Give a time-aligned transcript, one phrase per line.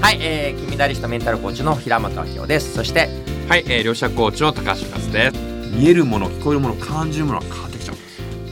[0.00, 2.72] はい、えー、金メダリストメンタルコーチの平本明夫です。
[2.72, 3.08] そして
[3.48, 5.36] はい、えー、両者コーチの高橋和です。
[5.76, 7.96] 見えるもの聞こえるもの感じるものが変わってきちゃう。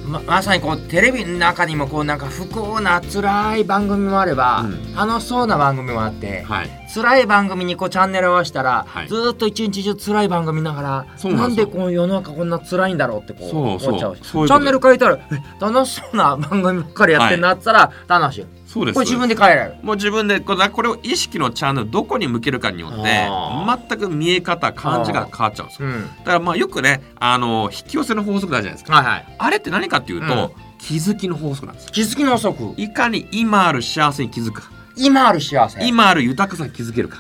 [0.09, 4.95] ままさにこうテレビの中にもこうなんか不幸な辛い番組もあれば、うん。
[4.95, 6.71] 楽しそうな番組もあって、はい。
[6.93, 9.09] 辛い番組にこうチャンネルを合わせたら、はい。
[9.09, 13.89] ずーっと一日中辛い番組見ながらなそうなんでこの世の中こんな辛いんだろうってこうそうそう。
[13.91, 14.23] 思っちゃうし。
[14.23, 15.21] チャンネル変えたらえ
[15.61, 18.95] 楽しそうな番組ばっかりやってんなったら楽しいそうです。
[18.95, 19.77] これ自分で変えられる。
[19.83, 25.89] もう自分でこれこれを意識のチャンネルどこに向けるかによってあ全く見え方感じが変わっちゃうんですよ。
[25.89, 26.17] うん。
[26.19, 28.95] だからまあよくねあの引き寄せの法則だじゃないですか。
[28.95, 29.37] はいはい。
[29.39, 30.67] あれって何かっていうと、うん。
[30.79, 31.91] 気づきの法則なんですよ。
[31.93, 35.87] 気づきの遅くいかに今ある幸せに気づくか今ある幸せ。
[35.87, 37.19] 今ある豊かさに気づけるか。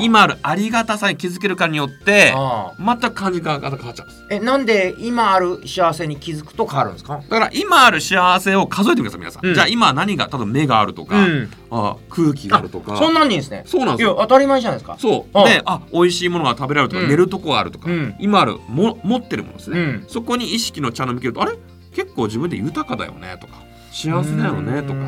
[0.00, 4.22] 今あるありがたさに気づけるかによってあ全く感じ方が変わっちゃうんです。
[4.30, 7.16] ーえなんで今ある幸せに気づくと変わるんですか？
[7.16, 9.54] だから今ある幸せを数えてください皆さん、うん。
[9.54, 11.50] じゃあ今何が多分目があるとか、うん。
[11.72, 12.96] あ空気があるとか。
[12.96, 13.64] そんなんでいいんですね。
[13.66, 14.12] そうなんですよ。
[14.12, 14.96] いや当たり前じゃないですか。
[14.98, 15.38] そう。
[15.38, 17.08] あであ美味しいものが食べられるとか、うん。
[17.08, 18.14] 寝るとこがあるとか、うん。
[18.20, 20.04] 今あるも持ってるものですね、うん。
[20.08, 21.58] そこに意識のチャンネル向けるとあれ？
[21.92, 23.54] 結構自分で豊かだよねとか。
[23.92, 25.00] 幸せだよねとか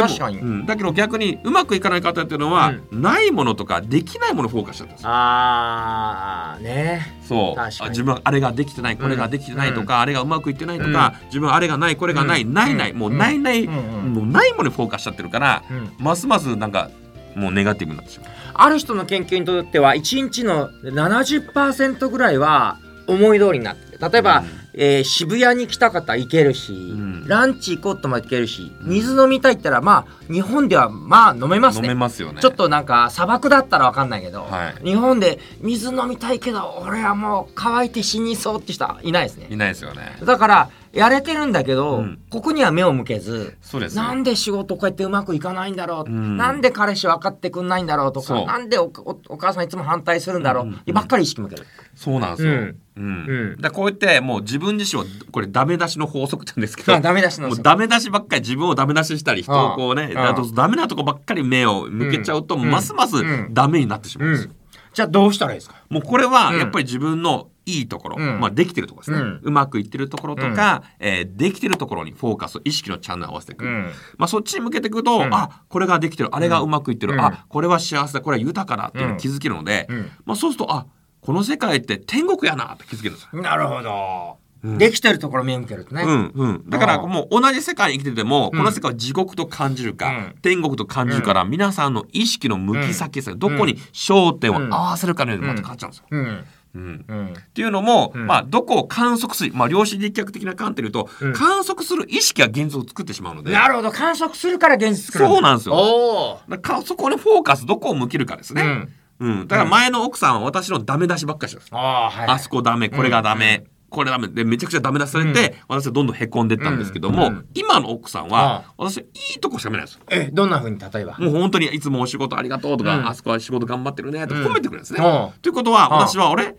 [0.00, 0.66] 確かに、うん。
[0.66, 5.10] だけど逆にうまくいかない方っていうのは、ないものとかできないものにフォーカスしちゃったんですよ。
[5.12, 7.18] あーね。
[7.22, 7.56] そう。
[7.56, 7.88] 確かに。
[7.88, 12.54] あ自分はあれができてないこれができてないとか、あれがうまくいってないとか、自分はあれがないこれがない、うん。
[12.54, 13.74] ないない、もうないない、うん。
[13.74, 14.14] うん。
[14.14, 15.92] もうないものにフォーカスしちゃってるから、うん。
[15.98, 16.90] ますますなんか
[17.34, 18.30] もうネガティブになってしまう。
[18.54, 24.10] ある人の研究にとっては1日の70%ぐらいは思い通りになってる。
[24.10, 27.26] 例えば、うんえー渋谷に来た方行けるし、ん。
[27.26, 32.40] ランチ行こうとも行けるし水飲みたいったらまあ日本ではまあ飲めます飲ねめますよね。
[32.40, 34.84] ちょっとなんか砂漠だったらわかんないけど、はい。
[34.84, 39.48] 日本で水飲みたいけど俺はもう乾いて死にそうって人はいないですね。
[39.50, 40.18] いないですよね。
[40.24, 42.18] だからやれてるんだけど、うん。
[42.30, 46.36] ここには目を向けずそうですよなんで仕事こうやってうまくいかないんだろう、うん。
[46.36, 50.94] なんで彼氏分かってくんないんだろうとかなんでおおお母さんいつも反対するんだろう、うん。
[50.94, 51.66] ばっかり意識向ける。
[51.94, 52.52] そうなんですよ。
[52.52, 52.64] ううん。
[52.64, 52.76] ん。
[52.96, 53.60] うん。
[53.60, 56.94] だこうやってもう自分自身をこれダメ出しの法則って言うんですけど。
[56.94, 62.70] あダメ出しのもうダメ出しばっかり自分をダメ出ししたり人をこうねうんだとダメなとこばっかり目を向けちゃうと、うん。
[62.70, 63.48] ますますうん。
[63.52, 64.50] ダメになってしまうんですよ。
[64.50, 64.56] うん、
[64.92, 65.76] じゃあどうしたらいいですか？
[65.88, 68.40] もうこれはうんやっぱり自分のいいところ、うん。
[68.40, 73.90] まあできてるところですね、ううんまくいってるところとか、えーできてるところにフォーカス意識のチャンネルを合わせていく、うん。
[74.16, 75.34] まあそっちに向けていくと、うん。
[75.34, 76.34] あこれができてる。
[76.34, 77.20] あれがうまくいってる、うん。
[77.20, 78.20] あこれは幸せだ。
[78.20, 79.16] これは豊かだっていうのうん。
[79.16, 80.10] に気づけるので、うん。
[80.24, 80.86] まあそうするとあ
[81.20, 83.42] この世界って天国やなって気づけるんですよ。
[83.42, 84.78] なるほど、うん。
[84.78, 88.58] できてるところ目を向けるとね、うんうん、だからもう同じ世界に生きてても、うん。
[88.58, 90.34] この世界を地獄と感じるか、うん。
[90.42, 96.44] 天国と感じるから、皆さんの意識の向き先ですね、どこに焦点を合わせるかによってまた変わっちゃうんですよ。
[96.74, 97.04] うん。
[97.06, 98.26] うんうんっていうのも、うん。
[98.26, 101.32] まあ、どこを観測する、まあ、量子力学的な観点で言うと、うん。
[101.32, 103.90] 観測する意識が現実を作ってしまうので、なるほど。
[103.90, 105.74] 観測するから現実作るそうなんですよ。
[105.74, 106.50] おー。
[106.50, 108.62] だからそこにフォーカス、どこを向けるかですね。
[108.62, 108.92] うん。
[109.20, 109.48] うん。
[109.48, 111.68] だから前の奥さんは私のダメ出しばっかりしてます。
[111.72, 117.46] あーはいあそこダメ、これがダメ、これダメでめちゃくちゃダメ出しされて、私はどんどんへこんでったんですけども、うん。
[117.54, 119.04] 今の奥さんは、私い
[119.36, 119.94] いとこしか見ないです。
[119.96, 120.00] よ。
[120.10, 121.16] えどんな風に例えば？
[121.18, 123.06] もう本当にいつもお仕事ありがとうとか、うん。
[123.08, 124.46] あそこは仕事頑張ってるねとかうん。
[124.46, 125.04] 褒めてくれるんですね。
[125.04, 125.40] うん。
[125.40, 126.56] ということは、うん私は俺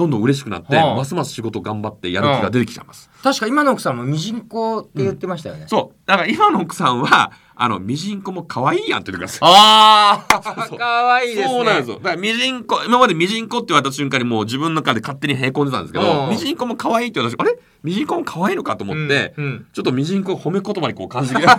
[0.00, 3.10] どんどん嬉しくなって、うんますます仕事頑張ってやる気が出てきちゃいます。
[3.22, 5.96] 確か今の奥さんもミジンコって言ってましたよね、そう。
[6.06, 9.48] だから今の奥さんは、あの、ミジンコも可愛いやんって言ってください。
[9.52, 11.54] ああかわいいですね。
[11.54, 11.96] そうなんですよ。
[11.96, 16.30] だからミジンコ、今までミジンコって言われた瞬間にもう自分の中で勝手にへこんでたんですけど、うん。
[16.30, 17.58] ミジンコも可愛いって私、あれ？
[17.82, 19.66] ミジンコも可愛いのかと思って、うんうん。
[19.72, 21.50] ちょっとミジンコを褒め言葉にこう感じてそう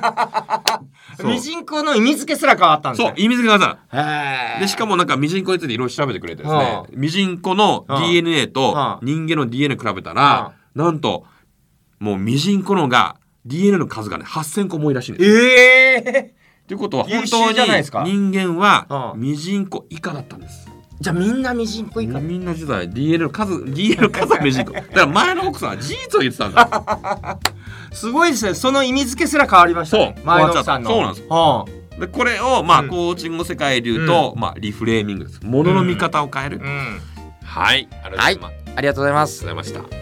[1.23, 3.59] ミジンコの意味付けすら変わったんですそうね、意味付けが
[3.91, 11.25] さ、で、しかもなんかミジンコについていろいろ調べてくれてですねはあ、ミジンコのはあ DNA とはあ人間の DNA 比べたはら、なんと、
[11.99, 15.29] もうミジンコのが DNA の数がね、8000個も多いらしいんです。
[15.29, 16.33] ええ
[16.67, 18.03] ということは本優当秀じゃないですか？
[18.03, 20.69] に人間はあはミジンコ以下だったんです。
[21.01, 22.19] じゃあみんなミジンコ以下。
[22.19, 24.72] みんな時代 DNA の数 DNA の数はミジンコ。
[24.72, 27.39] だから前の奥さんは事実を言ってたんだ。
[27.91, 28.53] すごいですね。
[28.53, 30.16] その意味付けすら変わりましたね。
[30.24, 30.90] 前の奥さんの。
[30.90, 31.66] そうなんですよ。
[32.00, 32.88] でこれをまあうん。
[32.88, 35.40] コーチングの世界で言うと、まあリフレーミングです。
[35.43, 36.58] ものの見方を変える。
[36.58, 37.02] うん。
[37.43, 37.88] はい。
[38.03, 38.53] ありがとうございます。
[38.76, 39.46] ありがとうございます。
[39.46, 40.00] ありがとうございました。